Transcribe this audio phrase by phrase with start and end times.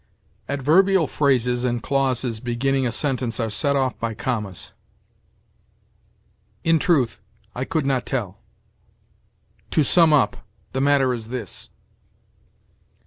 [0.49, 4.71] Adverbial phrases and clauses beginning a sentence are set off by commas.
[6.63, 7.21] "In truth,
[7.53, 8.39] I could not tell."
[9.69, 10.37] "To sum up,
[10.73, 11.69] the matter is this."